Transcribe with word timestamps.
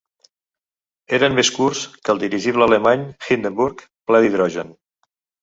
Eren 1.17 1.35
més 1.39 1.51
curts 1.57 1.81
que 2.07 2.13
el 2.15 2.21
dirigible 2.23 2.67
alemany 2.69 3.05
"Hindenburg", 3.29 3.87
ple 4.09 4.25
d'hidrogen. 4.27 4.75